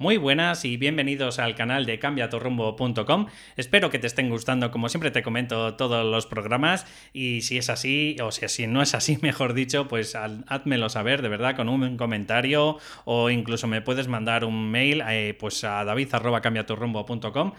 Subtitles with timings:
[0.00, 3.26] Muy buenas y bienvenidos al canal de cambiatorrumbo.com.
[3.58, 6.86] Espero que te estén gustando, como siempre te comento, todos los programas.
[7.12, 11.28] Y si es así, o si, no es así, mejor dicho, pues házmelo saber de
[11.28, 12.78] verdad con un comentario.
[13.04, 17.52] O incluso me puedes mandar un mail eh, pues a david.cambiatorrumbo.com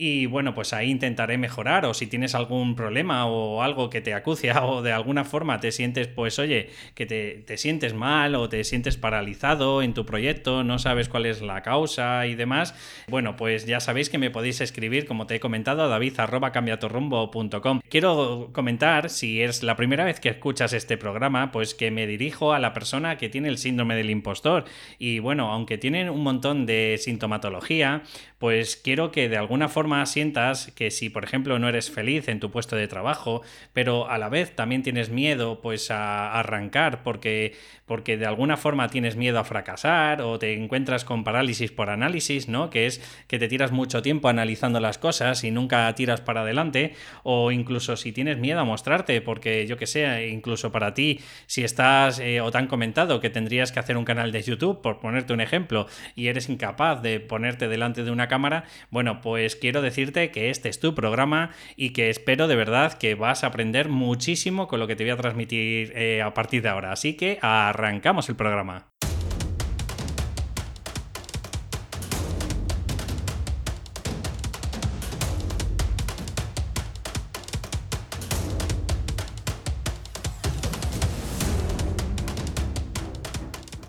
[0.00, 1.84] y bueno, pues ahí intentaré mejorar.
[1.84, 5.72] O si tienes algún problema o algo que te acucia o de alguna forma te
[5.72, 10.78] sientes, pues oye, que te sientes mal o te sientes paralizado en tu proyecto, no
[10.78, 12.74] sabes cuál es la causa y demás,
[13.08, 17.80] bueno, pues ya sabéis que me podéis escribir, como te he comentado, a david.cambiatorrumbo.com.
[17.88, 22.52] Quiero comentar, si es la primera vez que escuchas este programa, pues que me dirijo
[22.52, 24.64] a la persona que tiene el síndrome del impostor.
[24.98, 28.02] Y bueno, aunque tienen un montón de sintomatología,
[28.38, 32.38] pues quiero que de alguna forma sientas que si, por ejemplo, no eres feliz en
[32.38, 37.56] tu puesto de trabajo, pero a la vez también tienes miedo pues a arrancar porque,
[37.84, 42.48] porque de alguna forma tienes miedo a fracasar o te encuentras con parálisis por análisis,
[42.48, 42.70] ¿no?
[42.70, 46.94] Que es que te tiras mucho tiempo analizando las cosas y nunca tiras para adelante
[47.24, 51.64] o incluso si tienes miedo a mostrarte porque yo que sé, incluso para ti, si
[51.64, 55.00] estás eh, o te han comentado que tendrías que hacer un canal de YouTube, por
[55.00, 59.82] ponerte un ejemplo, y eres incapaz de ponerte delante de una cámara, bueno, pues quiero
[59.82, 63.88] decirte que este es tu programa y que espero de verdad que vas a aprender
[63.88, 66.92] muchísimo con lo que te voy a transmitir eh, a partir de ahora.
[66.92, 68.97] Así que arrancamos el programa.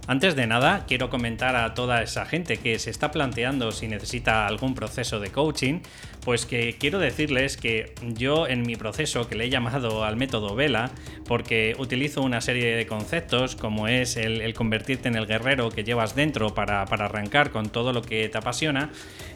[0.10, 4.48] Antes de nada, quiero comentar a toda esa gente que se está planteando si necesita
[4.48, 5.82] algún proceso de coaching,
[6.26, 10.56] pues que quiero decirles que yo en mi proceso que le he llamado al método
[10.56, 10.90] Vela,
[11.28, 16.16] porque utilizo una serie de conceptos como es el, convertirte en el guerrero que llevas
[16.16, 18.90] dentro para, para arrancar con todo lo que te apasiona,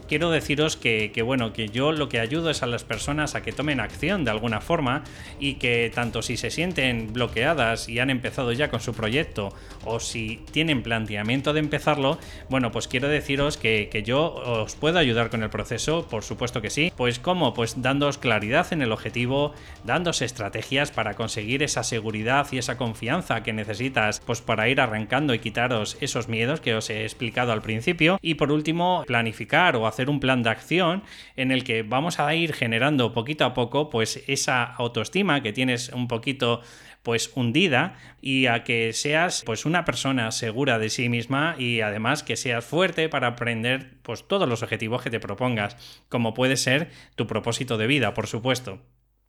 [0.08, 3.52] quiero deciros que, bueno, que yo lo que ayudo es a las personas a que
[3.52, 5.04] tomen acción de alguna forma
[5.40, 9.54] y que tanto si se sienten bloqueadas y han empezado ya con su proyecto
[9.86, 12.18] o si tienen planteamiento de empezarlo,
[12.50, 16.70] bueno, pues quiero deciros que, yo os puedo ayudar con el proceso, por supuesto que
[16.70, 16.92] sí.
[16.98, 19.54] Pues cómo, pues dándoos claridad en el objetivo,
[19.86, 25.34] dándos estrategias para conseguir esa seguridad y esa confianza que necesitas, pues para ir arrancando
[25.34, 28.20] y quitaros esos miedos que os he explicado al principio.
[28.22, 31.04] Y por último, planificar o hacer un plan de acción
[31.36, 35.90] en el que vamos a ir generando poquito a poco pues esa autoestima que tienes
[35.90, 36.62] un poquito
[37.04, 42.24] pues hundida y a que seas pues una persona segura de sí misma y además
[42.24, 45.78] que seas fuerte para aprender pues todos los objetivos que te propongas,
[46.10, 48.80] como puede ser tu propósito de vida, por supuesto.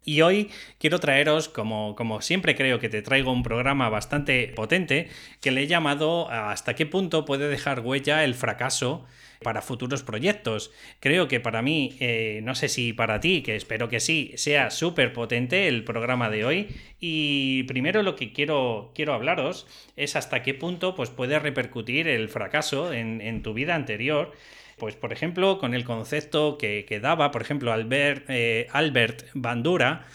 [0.04, 5.09] Y hoy quiero traeros, como, como, siempre creo que te traigo un programa bastante potente,
[5.41, 9.06] que le he llamado hasta qué punto puede dejar huella el fracaso
[9.44, 10.72] para futuros proyectos.
[10.98, 14.70] Creo que para mí, eh, no sé si para ti, que espero que sí, sea
[14.70, 16.69] súper potente el programa de hoy.
[16.98, 22.28] Y primero lo que quiero, quiero hablaros es hasta qué punto pues, puede repercutir el
[22.28, 24.32] fracaso en, tu vida anterior.
[24.78, 30.06] Pues, por ejemplo, con el concepto que, daba, por ejemplo, Albert, eh, Albert Bandura,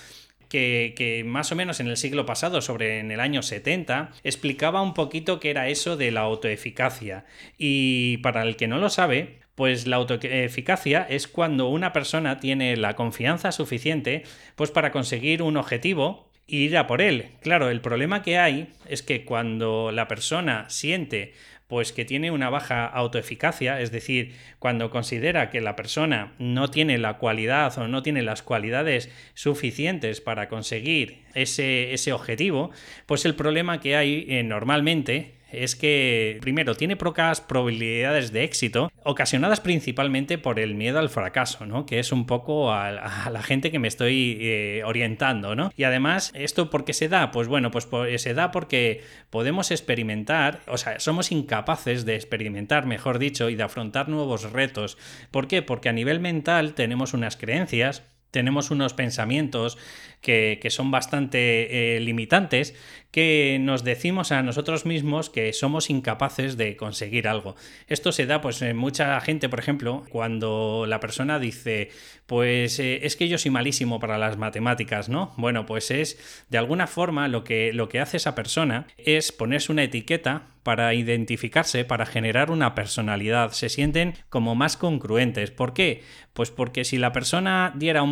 [0.50, 4.94] que, más o menos en el siglo pasado, sobre en el año 70, explicaba un
[4.94, 7.26] poquito qué era eso de la autoeficacia.
[7.58, 12.78] Y para el que no lo sabe, pues la autoeficacia es cuando una persona tiene
[12.78, 14.24] la confianza suficiente
[14.56, 17.32] pues para conseguir un objetivo e ir a por él.
[17.42, 21.34] Claro, el problema que hay es que cuando la persona siente
[21.70, 26.98] pues que tiene una baja autoeficacia, es decir, cuando considera que la persona no tiene
[26.98, 32.72] la cualidad o no tiene las cualidades suficientes para conseguir ese, ese objetivo,
[33.06, 38.92] pues el problema que hay eh, normalmente es que, primero, tiene pocas probabilidades de éxito,
[39.04, 41.86] ocasionadas principalmente por el miedo al fracaso, ¿no?
[41.86, 45.72] Que es un poco a, la gente que me estoy eh, orientando, ¿no?
[45.76, 47.32] Y además, ¿esto por qué se da?
[47.32, 47.88] Pues bueno, pues
[48.22, 53.64] se da porque podemos experimentar, o sea, somos incapaces de experimentar, mejor dicho, y de
[53.64, 54.98] afrontar nuevos retos.
[55.32, 55.62] ¿Por qué?
[55.62, 59.78] Porque a nivel mental tenemos unas creencias tenemos unos pensamientos
[60.22, 62.76] que, son bastante eh, limitantes
[63.12, 67.56] que nos decimos a nosotros mismos que somos incapaces de conseguir algo.
[67.88, 71.90] Esto se da pues en mucha gente, por ejemplo, cuando la persona dice,
[72.28, 75.34] pues eh, es que yo soy malísimo para las matemáticas, ¿no?
[75.38, 79.72] Bueno, pues es de alguna forma lo que, lo que hace esa persona es ponerse
[79.72, 83.52] una etiqueta para identificarse, para generar una personalidad.
[83.52, 85.52] Se sienten como más congruentes.
[85.52, 86.04] ¿Por qué?
[86.34, 88.04] Pues porque si la persona diera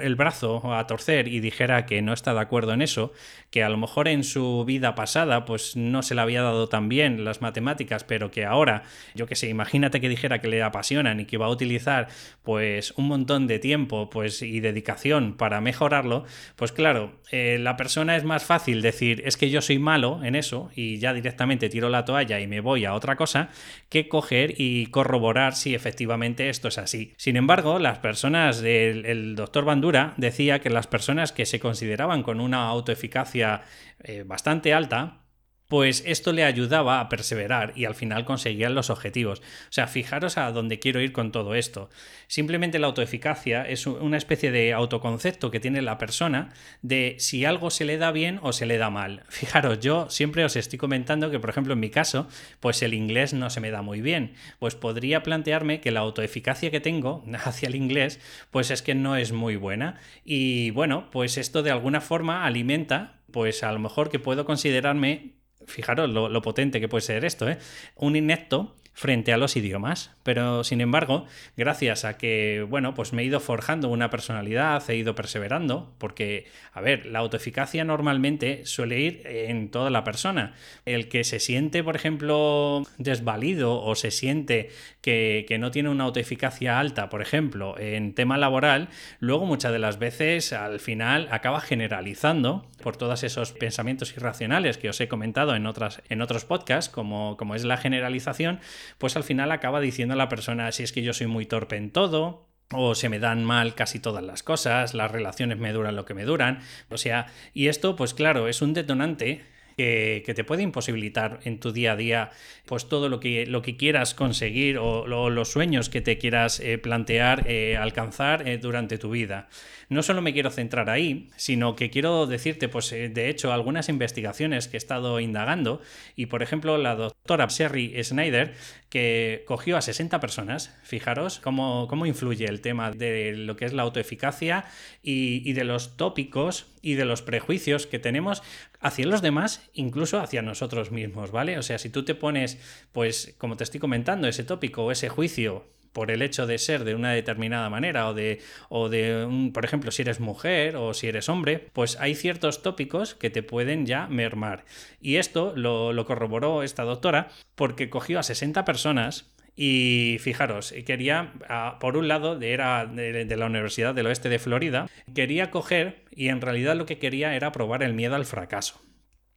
[0.00, 3.12] el brazo a torcer y dijera que no está de acuerdo en eso,
[3.50, 6.88] que a lo mejor en su vida pasada pues no se le había dado tan
[6.88, 8.84] bien las matemáticas, pero que ahora,
[9.14, 12.08] yo que sé, imagínate que dijera que le apasionan y que va a utilizar
[12.42, 16.24] pues un montón de tiempo pues y dedicación para mejorarlo,
[16.56, 20.36] pues claro, eh, la persona es más fácil decir es que yo soy malo en
[20.36, 23.48] eso y ya directamente tiro la toalla y me voy a otra cosa
[23.88, 27.14] que coger y corroborar si efectivamente esto es así.
[27.16, 32.40] Sin embargo, las personas del doctor Bandura decía que las personas que se consideraban con
[32.40, 33.62] una autoeficacia
[34.02, 35.23] eh, bastante alta,
[35.68, 39.40] pues esto le ayudaba a perseverar y al final conseguían los objetivos.
[39.40, 41.90] O sea, fijaros a dónde quiero ir con todo esto.
[42.26, 46.52] Simplemente la autoeficacia es una especie de autoconcepto que tiene la persona
[46.82, 49.22] de si algo se le da bien o se le da mal.
[49.28, 52.28] Fijaros, yo siempre os estoy comentando que, por ejemplo, en mi caso,
[52.60, 54.34] pues el inglés no se me da muy bien.
[54.58, 58.20] Pues podría plantearme que la autoeficacia que tengo hacia el inglés,
[58.50, 59.98] pues es que no es muy buena.
[60.24, 65.32] Y bueno, pues esto de alguna forma alimenta pues a lo mejor que puedo considerarme
[65.66, 67.58] fijaros lo, potente que puede ser esto, ¿eh?
[67.96, 70.13] Un inepto frente a los idiomas.
[70.24, 71.26] Pero sin embargo,
[71.56, 76.46] gracias a que, bueno, pues me he ido forjando una personalidad, he ido perseverando, porque,
[76.72, 80.54] a ver, la autoeficacia normalmente suele ir en toda la persona.
[80.86, 84.70] El que se siente, por ejemplo, desvalido o se siente
[85.02, 88.88] que, no tiene una autoeficacia alta, por ejemplo, en tema laboral,
[89.20, 94.88] luego muchas de las veces al final acaba generalizando por todos esos pensamientos irracionales que
[94.88, 98.58] os he comentado en, otras, en otros podcasts, como, como es la generalización,
[98.98, 101.90] pues al final acaba diciendo la persona si es que yo soy muy torpe en
[101.90, 106.04] todo, o se me dan mal casi todas las cosas, las relaciones me duran lo
[106.04, 109.44] que me duran, o sea, y esto pues claro, es un detonante
[109.76, 112.30] que, te puede imposibilitar en tu día a día
[112.66, 116.78] pues todo lo que, lo que quieras conseguir o, los sueños que te quieras eh,
[116.78, 119.48] plantear eh, alcanzar eh, durante tu vida.
[119.88, 124.66] No solo me quiero centrar ahí, sino que quiero decirte, pues de hecho, algunas investigaciones
[124.66, 125.82] que he estado indagando
[126.16, 128.54] y por ejemplo la doctora Sherry Snyder
[128.94, 133.72] que cogió a 60 personas, fijaros cómo, cómo influye el tema de lo que es
[133.72, 134.66] la autoeficacia
[135.02, 138.44] y, y de los tópicos y de los prejuicios que tenemos
[138.78, 141.58] hacia los demás, incluso hacia nosotros mismos, ¿vale?
[141.58, 142.56] O sea, si tú te pones,
[142.92, 145.64] pues, como te estoy comentando, ese tópico o ese juicio
[145.94, 149.64] por el hecho de ser de una determinada manera o de, o de un, por
[149.64, 153.86] ejemplo, si eres mujer o si eres hombre, pues hay ciertos tópicos que te pueden
[153.86, 154.66] ya mermar.
[155.00, 161.32] Y esto lo, lo corroboró esta doctora porque cogió a 60 personas y fijaros, quería,
[161.80, 166.40] por un lado, era de, la Universidad del Oeste de Florida, quería coger y en
[166.40, 168.80] realidad lo que quería era probar el miedo al fracaso.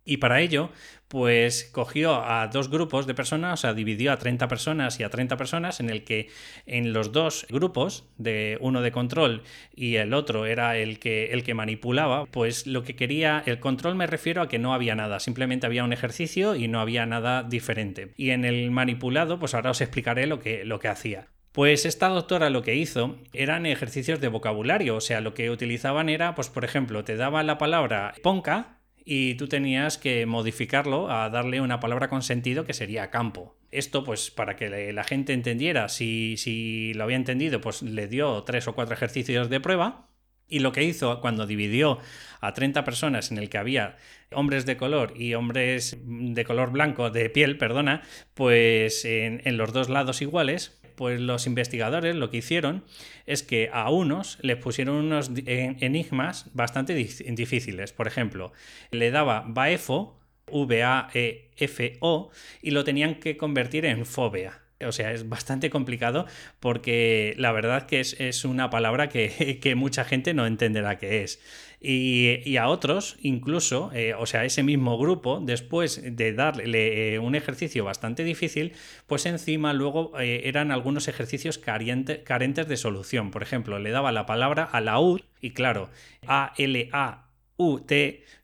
[0.07, 0.71] Y para ello,
[1.09, 5.09] pues cogió a dos grupos de personas, o sea, dividió a 30 personas y a
[5.09, 6.29] 30 personas, en el que
[6.65, 9.43] en los dos grupos, de uno de control
[9.75, 13.95] y el otro era el que, el que manipulaba, pues lo que quería, el control
[13.95, 17.43] me refiero a que no había nada, simplemente había un ejercicio y no había nada
[17.43, 18.13] diferente.
[18.15, 21.27] Y en el manipulado, pues ahora os explicaré lo que, lo que hacía.
[21.51, 26.07] Pues esta doctora lo que hizo eran ejercicios de vocabulario, o sea, lo que utilizaban
[26.07, 28.76] era, pues por ejemplo, te daba la palabra ponca
[29.09, 33.55] y tú tenías que modificarlo a darle una palabra con sentido que sería campo.
[33.71, 38.43] Esto, pues, para que la gente entendiera, si, si lo había entendido, pues le dio
[38.43, 40.09] tres o cuatro ejercicios de prueba.
[40.49, 41.99] Y lo que hizo cuando dividió
[42.41, 43.95] a 30 personas en el que había
[44.33, 48.01] hombres de color y hombres de color blanco, de piel, perdona,
[48.33, 52.83] pues en, en los dos lados iguales, pues los investigadores lo que hicieron
[53.27, 57.93] es que a unos les pusieron unos enigmas bastante difíciles.
[57.93, 58.51] Por ejemplo,
[58.91, 60.19] le daba Baefo,
[60.51, 62.31] V-A-E-F-O,
[62.63, 64.66] y lo tenían que convertir en fobia.
[64.85, 66.25] O sea, es bastante complicado
[66.59, 71.39] porque la verdad que es, una palabra que, que, mucha gente no entenderá qué es.
[71.79, 77.35] Y, a otros, incluso, eh, o sea, ese mismo grupo, después de darle eh, un
[77.35, 78.73] ejercicio bastante difícil,
[79.05, 83.29] pues encima luego eh, eran algunos ejercicios carentes de solución.
[83.29, 85.89] Por ejemplo, le daba la palabra a la U y claro,
[86.25, 87.26] A-L-A
[87.57, 87.91] UT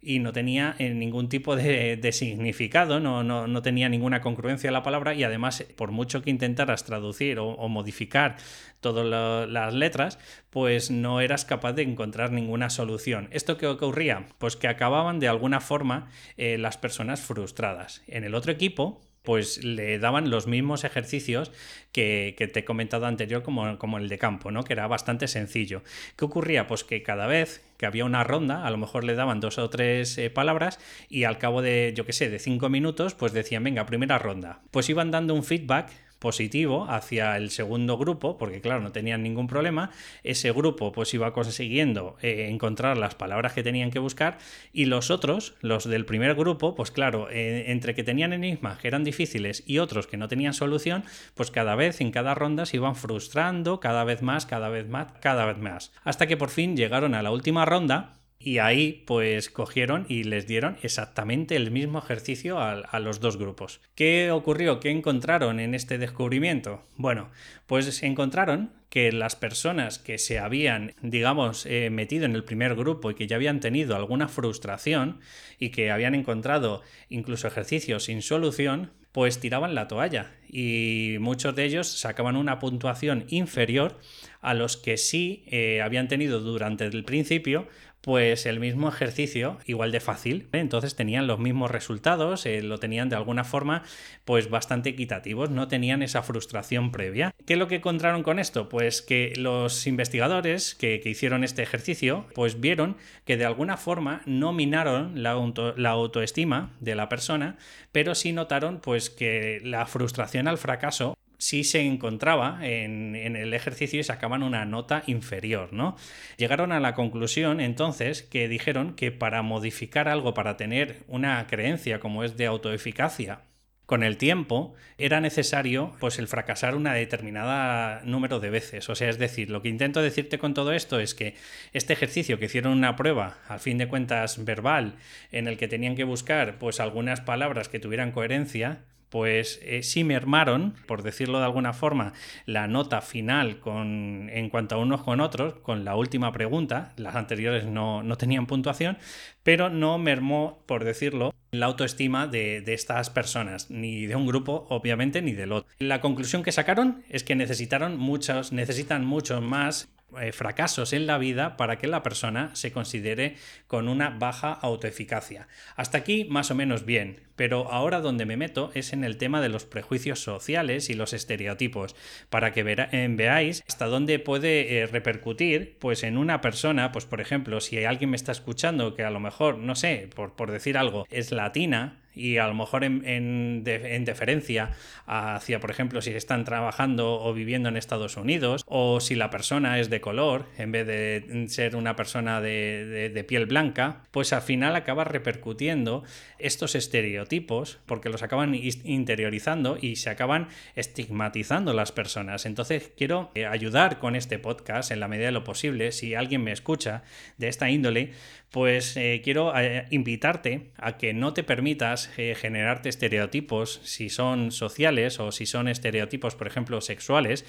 [0.01, 5.13] y no tenía eh, ningún tipo de, significado, no, no, tenía ninguna congruencia la palabra
[5.13, 8.35] y además por mucho que intentaras traducir o, modificar
[8.81, 13.29] todas las letras, pues no eras capaz de encontrar ninguna solución.
[13.31, 14.25] ¿Esto qué ocurría?
[14.39, 18.03] Pues que acababan de alguna forma eh, las personas frustradas.
[18.07, 21.51] En el otro equipo, pues le daban los mismos ejercicios
[21.93, 24.63] que, te he comentado anterior como, como, el de campo, ¿no?
[24.63, 25.81] Que era bastante sencillo.
[26.17, 26.67] ¿Qué ocurría?
[26.67, 29.69] Pues que cada vez que había una ronda, a lo mejor le daban dos o
[29.69, 33.63] tres eh, palabras y al cabo de, yo qué sé, de cinco minutos, pues decían,
[33.63, 34.59] venga, primera ronda.
[34.71, 35.89] Pues iban dando un feedback
[36.23, 39.91] positivo hacia el segundo grupo, porque claro, no tenían ningún problema,
[40.23, 44.37] ese grupo pues iba consiguiendo eh, encontrar las palabras que tenían que buscar
[44.71, 48.87] y los otros, los del primer grupo, pues claro, eh, entre que tenían enigmas que
[48.87, 51.03] eran difíciles y otros que no tenían solución,
[51.35, 55.11] pues cada vez en cada ronda se iban frustrando cada vez más, cada vez más,
[55.19, 59.49] cada vez más, hasta que por fin llegaron a la última ronda y ahí pues
[59.49, 63.81] cogieron y les dieron exactamente el mismo ejercicio a, los dos grupos.
[63.95, 64.79] ¿Qué ocurrió?
[64.79, 66.83] ¿Qué encontraron en este descubrimiento?
[66.95, 67.29] Bueno,
[67.67, 73.09] pues encontraron que las personas que se habían, digamos, eh, metido en el primer grupo
[73.09, 75.19] y que ya habían tenido alguna frustración
[75.57, 81.65] y que habían encontrado incluso ejercicios sin solución, pues tiraban la toalla y muchos de
[81.65, 83.99] ellos sacaban una puntuación inferior
[84.41, 87.67] a los que sí eh, habían tenido durante el principio
[88.03, 90.49] pues el mismo ejercicio, igual de fácil.
[90.51, 93.83] Entonces tenían los mismos resultados, eh, lo tenían de alguna forma,
[94.25, 97.33] pues bastante equitativos, no tenían esa frustración previa.
[97.45, 98.67] ¿Qué es lo que encontraron con esto?
[98.67, 104.51] Pues que los investigadores que, hicieron este ejercicio, pues vieron que de alguna forma no
[104.51, 105.35] minaron la,
[105.77, 107.57] la autoestima de la persona,
[107.93, 113.99] pero sí notaron pues que la frustración al fracaso sí se encontraba en, el ejercicio
[113.99, 115.97] y sacaban una nota inferior, ¿no?
[116.37, 121.99] Llegaron a la conclusión entonces que dijeron que para modificar algo, para tener una creencia
[121.99, 123.41] como es de autoeficacia,
[123.85, 128.87] con el tiempo era necesario pues el fracasar una determinada número de veces.
[128.87, 131.35] O sea, es decir, lo que intento decirte con todo esto es que
[131.73, 134.95] este ejercicio que hicieron una prueba, al fin de cuentas verbal,
[135.33, 140.03] en el que tenían que buscar pues algunas palabras que tuvieran coherencia, pues eh, sí
[140.03, 142.13] mermaron, por decirlo de alguna forma,
[142.47, 147.13] la nota final con, en cuanto a unos con otros, con la última pregunta, las
[147.13, 148.97] anteriores no, tenían puntuación,
[149.43, 154.65] pero no mermó, por decirlo, la autoestima de, de, estas personas, ni de un grupo,
[154.71, 155.71] obviamente, ni del otro.
[155.77, 161.17] La conclusión que sacaron es que necesitaron muchos, necesitan muchos más eh, fracasos en la
[161.17, 163.35] vida para que la persona se considere
[163.67, 165.47] con una baja autoeficacia.
[165.75, 169.41] Hasta aquí más o menos bien, pero ahora donde me meto es en el tema
[169.41, 171.95] de los prejuicios sociales y los estereotipos,
[172.29, 177.21] para que eh, veáis hasta dónde puede eh, repercutir pues en una persona, pues por
[177.21, 180.77] ejemplo, si alguien me está escuchando que a lo mejor, no sé, por, por decir
[180.77, 184.71] algo, es latina, y a lo mejor en, deferencia
[185.05, 189.79] hacia, por ejemplo, si están trabajando o viviendo en Estados Unidos, o si la persona
[189.79, 194.75] es de color, en vez de ser una persona de, piel blanca, pues al final
[194.75, 196.03] acaba repercutiendo
[196.39, 202.45] estos estereotipos, porque los acaban interiorizando y se acaban estigmatizando las personas.
[202.45, 206.43] Entonces quiero eh, ayudar con este podcast en la medida de lo posible, si alguien
[206.43, 207.03] me escucha
[207.37, 208.11] de esta índole,
[208.53, 214.51] pues eh, quiero eh, invitarte a que no te permitas eh, generarte estereotipos si son
[214.51, 217.45] sociales o si son estereotipos, por ejemplo, sexuales,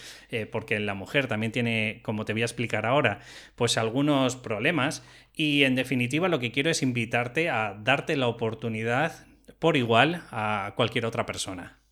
[0.50, 3.20] porque la mujer también tiene, como te voy a explicar ahora,
[3.54, 9.26] pues algunos problemas y en definitiva lo que quiero es invitarte a darte la oportunidad
[9.58, 11.84] por igual a cualquier otra persona.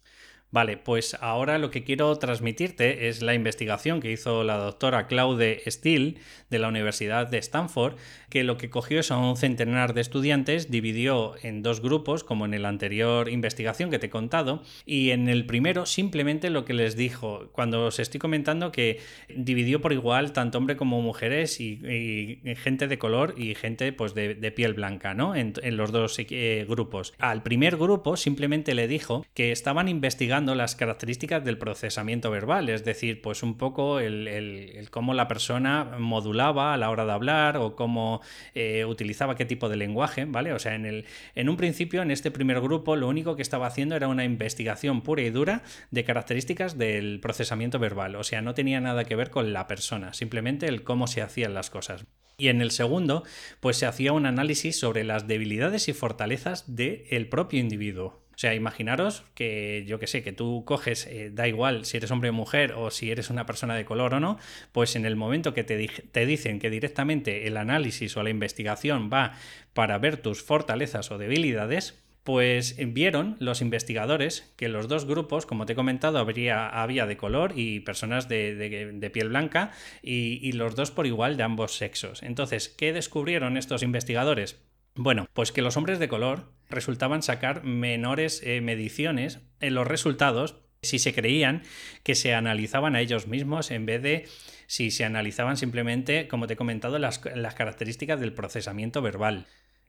[0.53, 5.63] Vale, pues ahora lo que quiero transmitirte es la investigación que hizo la doctora Claude
[5.67, 6.17] Steele
[6.51, 7.97] de la Universidad de Stanford,
[8.33, 12.47] que lo que cogió es a un centenar de estudiantes, dividió en dos grupos, como
[12.47, 16.73] en la anterior investigación que te he contado, y en el primero simplemente lo que
[16.73, 22.41] les dijo, cuando os estoy comentando que dividió por igual tanto hombre como mujeres y,
[22.57, 25.35] gente de color y gente pues de, piel blanca, ¿no?
[25.37, 27.13] En, los dos eh, grupos.
[27.19, 32.83] Al primer grupo simplemente le dijo que estaban investigando las características del procesamiento verbal, es
[32.83, 37.77] decir, pues un poco el, cómo la persona modulaba a la hora de hablar o
[37.77, 38.22] cómo
[38.55, 40.53] eh, utilizaba qué tipo de lenguaje, ¿vale?
[40.53, 43.67] O sea, en, el, en un principio, en este primer grupo, lo único que estaba
[43.67, 48.55] haciendo era una investigación pura y dura de características del procesamiento verbal, o sea, no
[48.55, 52.05] tenía nada que ver con la persona, simplemente el cómo se hacían las cosas.
[52.39, 53.25] Y en el segundo,
[53.61, 58.22] pues se hacía un análisis sobre las debilidades y fortalezas del propio individuo.
[58.35, 62.11] O sea, imaginaros que yo que sé, que tú coges, eh, da igual si eres
[62.11, 64.39] hombre o mujer o si eres una persona de color o no,
[64.73, 69.35] pues en el momento que te, dicen que directamente el análisis o la investigación va
[69.75, 75.67] para ver tus fortalezas o debilidades, pues vieron los investigadores que los dos grupos, como
[75.67, 79.73] te he comentado, habría, había de color y personas de, piel blanca
[80.03, 82.23] y, y, los dos por igual de ambos sexos.
[82.23, 84.57] Entonces, ¿qué descubrieron estos investigadores?
[84.95, 90.57] Bueno, pues que los hombres de color resultaban sacar menores eh, mediciones en los resultados
[90.83, 91.63] si se creían
[92.03, 94.29] que se analizaban a ellos mismos en vez de
[94.67, 99.47] si se analizaban simplemente, como te he comentado, las, las características del procesamiento verbal.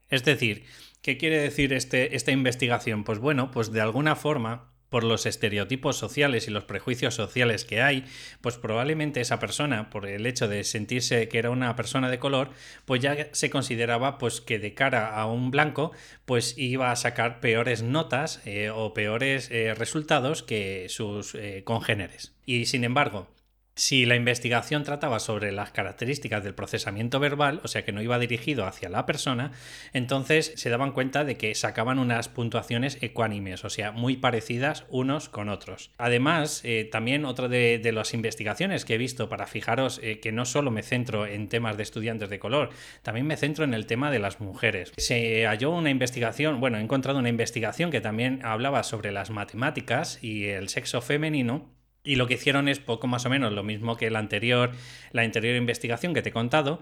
[0.10, 0.66] Es decir,
[1.02, 3.04] ¿qué quiere decir este, esta investigación?
[3.04, 7.82] Pues bueno, pues de alguna forma por los estereotipos sociales y los prejuicios sociales que
[7.82, 8.06] hay,
[8.42, 12.52] pues probablemente esa persona, por el hecho de sentirse que era una persona de color,
[12.86, 15.94] pues ya se consideraba pues que de cara a un blanco,
[16.26, 22.36] pues iba a sacar peores notas eh, o peores eh, resultados que sus eh, congéneres.
[22.46, 23.28] Y sin embargo,
[23.76, 28.20] si la investigación trataba sobre las características del procesamiento verbal, o sea que no iba
[28.20, 29.52] dirigido hacia la persona,
[29.94, 35.30] entonces se daban cuenta de que sacaban unas puntuaciones ecuánimes, o sea, muy parecidas unos
[35.30, 35.92] con otros.
[35.98, 40.46] Además, eh, también otra de, las investigaciones que he visto para fijaros eh, que no
[40.46, 42.70] solo me centro en temas de estudiantes de color,
[43.02, 44.92] también me centro en el tema de las mujeres.
[44.98, 50.20] Se halló una investigación, bueno, he encontrado una investigación que también hablaba sobre las matemáticas
[50.24, 51.73] y el sexo femenino
[52.04, 54.72] y lo que hicieron es poco más o menos lo mismo que la anterior,
[55.12, 56.82] la anterior investigación que te he contado,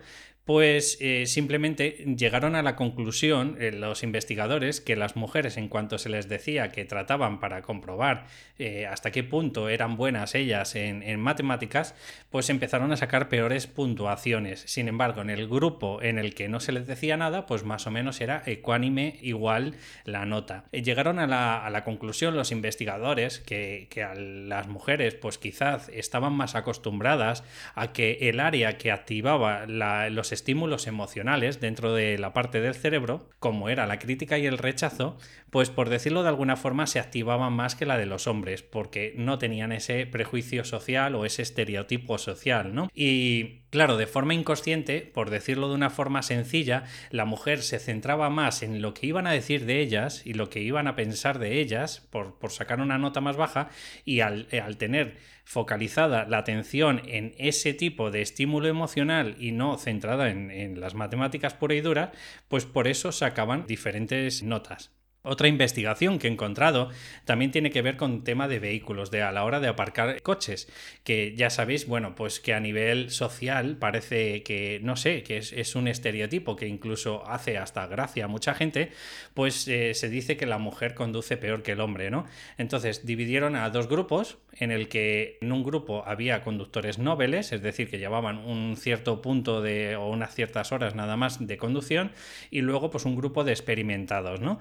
[0.51, 5.98] pues eh, simplemente llegaron a la conclusión eh, los investigadores que las mujeres en cuanto
[5.98, 8.25] se les decía que trataban para comprobar
[8.60, 11.96] eh, hasta qué punto eran buenas ellas en, matemáticas,
[12.29, 14.62] pues empezaron a sacar peores puntuaciones.
[14.67, 17.88] Sin embargo, en el grupo en el que no se les decía nada, pues más
[17.88, 20.65] o menos era ecuánime igual la nota.
[20.72, 26.34] llegaron a la, a la, conclusión los investigadores que, que las mujeres pues quizás estaban
[26.34, 27.43] más acostumbradas
[27.74, 32.74] a que el área que activaba la, los estímulos emocionales dentro de la parte del
[32.74, 35.19] cerebro, como era la crítica y el rechazo,
[35.51, 39.13] pues por decirlo de alguna forma se activaban más que la de los hombres, porque
[39.15, 42.89] no tenían ese prejuicio social o ese estereotipo social, ¿no?
[42.95, 48.31] Y claro, de forma inconsciente, por decirlo de una forma sencilla, la mujer se centraba
[48.31, 51.38] más en lo que iban a decir de ellas y lo que iban a pensar
[51.38, 53.69] de ellas, por, por sacar una nota más baja,
[54.05, 55.17] y al, al tener
[55.51, 61.55] focalizada la atención en ese tipo de estímulo emocional y no centrada en, las matemáticas
[61.55, 62.13] pura y dura,
[62.48, 64.91] pues por eso sacaban diferentes notas.
[65.24, 66.90] Otra investigación que he encontrado
[67.25, 70.68] también tiene que ver con tema de vehículos, de a la hora de aparcar coches,
[71.04, 75.75] que ya sabéis, bueno, pues que a nivel social parece que, no sé, que es,
[75.75, 78.90] un estereotipo que incluso hace hasta gracia a mucha gente,
[79.36, 82.25] pues eh, se dice que la mujer conduce peor que el hombre, ¿no?
[82.58, 87.62] Entonces dividieron a dos grupos, en el que en un grupo había conductores nobles, es
[87.62, 92.12] decir, que llevaban un cierto punto de, o unas ciertas horas nada más de conducción,
[92.50, 94.60] y luego pues un grupo de experimentados, ¿no?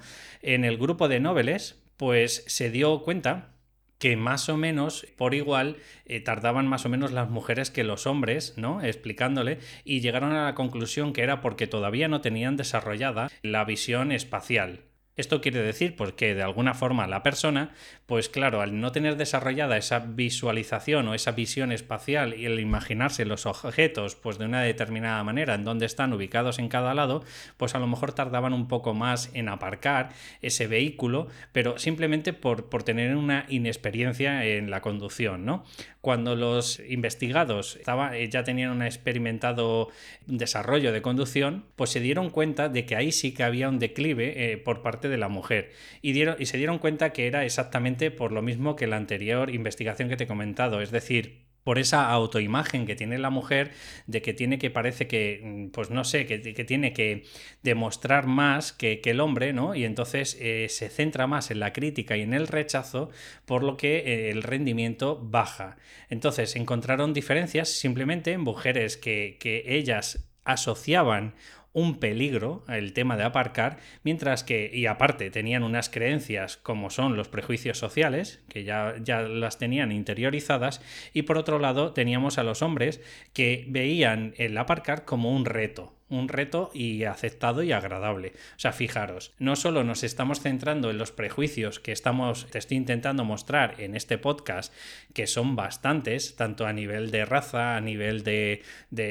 [0.55, 3.55] En el grupo de nobles, pues se dio cuenta
[3.99, 8.07] que más o menos por igual eh, tardaban más o menos las mujeres que los
[8.07, 8.83] hombres, ¿no?
[8.83, 14.11] Explicándole y llegaron a la conclusión que era porque todavía no tenían desarrollada la visión
[14.11, 14.90] espacial.
[15.21, 17.73] Esto quiere decir pues, que de alguna forma la persona,
[18.07, 23.27] pues claro, al no tener desarrollada esa visualización o esa visión espacial y el imaginarse
[23.27, 27.23] los objetos pues, de una determinada manera en donde están ubicados en cada lado,
[27.59, 30.09] pues a lo mejor tardaban un poco más en aparcar
[30.41, 35.65] ese vehículo, pero simplemente por, por tener una inexperiencia en la conducción, ¿no?
[36.01, 37.79] Cuando los investigados
[38.15, 39.89] eh, ya tenían un experimentado
[40.27, 44.53] desarrollo de conducción, pues se dieron cuenta de que ahí sí que había un declive
[44.53, 48.11] eh, por parte de la mujer y, dieron, y se dieron cuenta que era exactamente
[48.11, 52.11] por lo mismo que la anterior investigación que te he comentado, es decir, por esa
[52.11, 53.73] autoimagen que tiene la mujer
[54.07, 57.25] de que tiene que parece que, mm, pues no sé, que, tiene que
[57.63, 59.75] demostrar más que, el hombre, ¿no?
[59.75, 63.11] Y entonces eh, se centra más en la crítica y en el rechazo,
[63.45, 65.77] por lo que eh, el rendimiento baja.
[66.09, 71.35] Entonces encontraron diferencias simplemente en mujeres que, que ellas asociaban
[71.73, 77.17] un peligro el tema de aparcar, mientras que, y aparte, tenían unas creencias como son
[77.17, 82.43] los prejuicios sociales, que ya, ya las tenían interiorizadas, y por otro lado teníamos a
[82.43, 83.01] los hombres
[83.33, 88.33] que veían el aparcar como un reto, un reto y aceptado y agradable.
[88.57, 92.77] O sea, fijaros, no solo nos estamos centrando en los prejuicios que estamos, te estoy
[92.77, 94.75] intentando mostrar en este podcast,
[95.15, 98.63] que son bastantes, tanto a nivel de raza, a nivel de,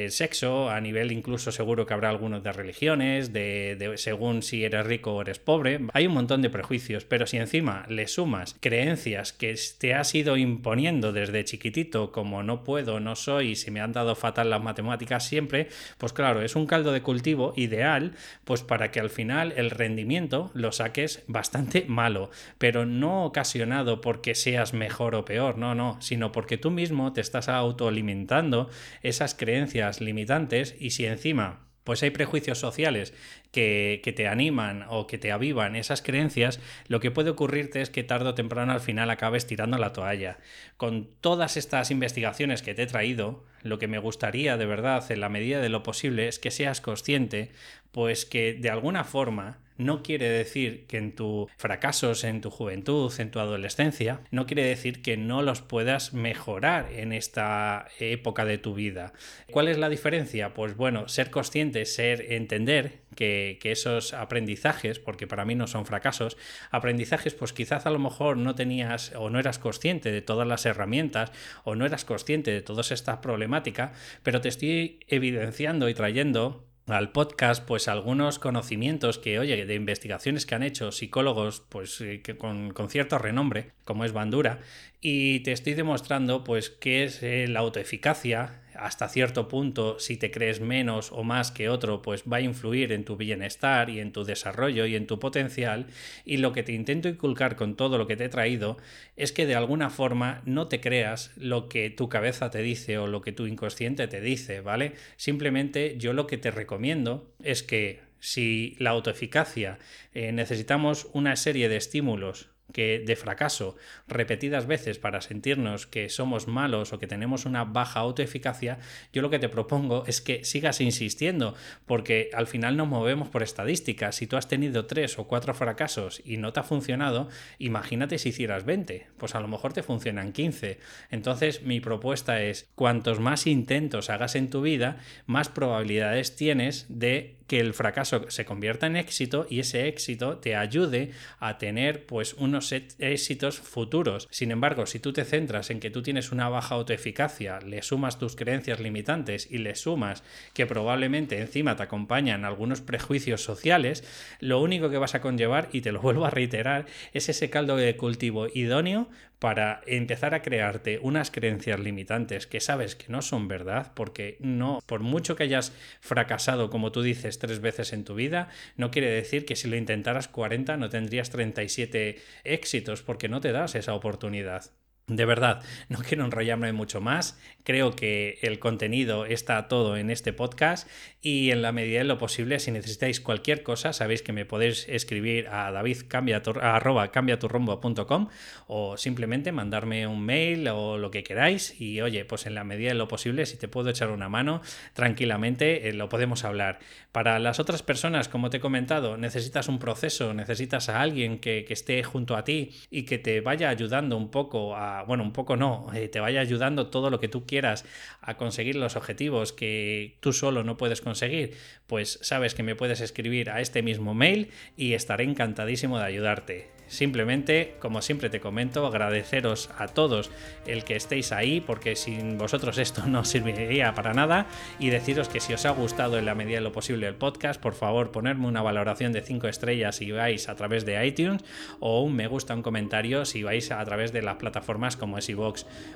[0.10, 4.86] sexo, a nivel incluso seguro que habrá algunos de religiones, de, de, según si eres
[4.86, 5.80] rico o eres pobre.
[5.94, 10.38] Hay un montón de prejuicios, pero si encima le sumas creencias que te has ido
[10.38, 15.26] imponiendo desde chiquitito, como no puedo, no soy, si me han dado fatal las matemáticas
[15.26, 19.70] siempre, pues claro, es un caldo de cultivo ideal, pues para que al final el
[19.70, 26.02] rendimiento lo saques bastante malo, pero no ocasionado porque seas mejor o peor, no, no,
[26.02, 28.70] sino porque tú mismo te estás autoalimentando
[29.04, 33.14] esas creencias limitantes y si encima pues hay prejuicios sociales
[33.52, 38.04] que, te animan o que te avivan esas creencias, lo que puede ocurrirte es que
[38.04, 40.38] tarde o temprano al final acabes tirando la toalla.
[40.78, 45.20] Con todas estas investigaciones que te he traído, lo que me gustaría de verdad, en
[45.20, 47.52] la medida de lo posible, es que seas consciente,
[47.92, 53.12] pues que de alguna forma no quiere decir que en tus fracasos en tu juventud,
[53.18, 58.58] en tu adolescencia, no quiere decir que no los puedas mejorar en esta época de
[58.58, 59.14] tu vida.
[59.50, 60.54] ¿Cuál es la diferencia?
[60.54, 65.86] Pues bueno, ser consciente, ser entender que, que, esos aprendizajes, porque para mí no son
[65.86, 66.36] fracasos,
[66.72, 70.66] aprendizajes pues quizás a lo mejor no tenías o no eras consciente de todas las
[70.66, 71.32] herramientas
[71.64, 73.92] o no eras consciente de todas estas problemáticas,
[74.24, 80.46] pero te estoy evidenciando y trayendo al podcast pues algunos conocimientos que, oye, de investigaciones
[80.46, 84.60] que han hecho psicólogos pues eh, que con, con, cierto renombre, como es Bandura,
[85.02, 90.32] y te estoy demostrando pues qué es eh, la autoeficacia, hasta cierto punto, si te
[90.32, 94.12] crees menos o más que otro, pues va a influir en tu bienestar y en
[94.12, 95.88] tu desarrollo y en tu potencial.
[96.26, 98.78] Y lo que te intento inculcar con todo lo que te he traído
[99.16, 103.08] es que de alguna forma no te creas lo que tu cabeza te dice o
[103.08, 104.94] lo que tu inconsciente te dice, ¿vale?
[105.18, 109.80] Simplemente yo lo que te recomiendo es que si la autoeficacia
[110.14, 113.76] eh, necesitamos una serie de estímulos que de fracaso
[114.08, 118.80] repetidas veces para sentirnos que somos malos o que tenemos una baja autoeficacia,
[119.14, 121.56] yo lo que te propongo es que sigas insistiendo,
[121.86, 124.16] porque al final nos movemos por estadísticas.
[124.16, 128.30] Si tú has tenido tres o cuatro fracasos y no te ha funcionado, imagínate si
[128.30, 130.80] hicieras 20, pues a lo mejor te funcionan 15.
[131.12, 137.39] Entonces mi propuesta es, cuantos más intentos hagas en tu vida, más probabilidades tienes de
[137.50, 142.36] que el fracaso se convierta en éxito y ese éxito te ayude a tener pues
[142.36, 144.28] unos éxitos futuros.
[144.30, 148.20] Sin embargo, si tú te centras en que tú tienes una baja autoeficacia, le sumas
[148.20, 154.04] tus creencias limitantes y le sumas que probablemente encima te acompañan algunos prejuicios sociales,
[154.40, 157.76] lo único que vas a conllevar, y te lo vuelvo a reiterar, es ese caldo
[157.76, 163.48] de cultivo idóneo para empezar a crearte unas creencias limitantes que sabes que no son
[163.48, 168.16] verdad, porque no, por mucho que hayas fracasado, como tú dices, tres veces en tu
[168.16, 173.42] vida, no quiere decir que si lo intentaras 40 no tendrías 37 éxitos, porque no
[173.42, 174.72] te das esa oportunidad.
[175.10, 177.38] De verdad, no quiero enrollarme mucho más.
[177.64, 180.88] Creo que el contenido está todo en este podcast
[181.22, 184.88] y en la medida de lo posible, si necesitáis cualquier cosa, sabéis que me podéis
[184.88, 188.30] escribir a davidcambiaturrombo.com
[188.68, 192.90] o simplemente mandarme un mail o lo que queráis y oye, pues en la medida
[192.90, 194.62] de lo posible, si te puedo echar una mano,
[194.94, 196.80] tranquilamente eh, lo podemos hablar.
[197.12, 201.66] Para las otras personas, como te he comentado, necesitas un proceso, necesitas a alguien que,
[201.66, 205.34] que esté junto a ti y que te vaya ayudando un poco a bueno, un
[205.34, 207.86] poco no, eh, te vaya ayudando todo lo que tú quieras
[208.22, 211.56] a conseguir los objetivos que tú solo no puedes conseguir,
[211.88, 216.79] pues sabes que me puedes escribir a este mismo mail y estaré encantadísimo de ayudarte.
[216.90, 220.30] Simplemente, como siempre te comento, agradeceros a todos
[220.66, 224.48] el que estéis ahí, porque sin vosotros esto no serviría para nada,
[224.78, 227.62] y deciros que si os ha gustado en la medida de lo posible el podcast,
[227.62, 231.44] por favor ponerme una valoración de 5 estrellas si vais a través de iTunes,
[231.80, 235.30] o un me gusta, un comentario si vais a través de las plataformas como es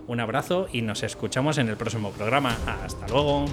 [0.07, 2.55] Un abrazo y nos escuchamos en el próximo programa.
[2.83, 3.45] Hasta luego.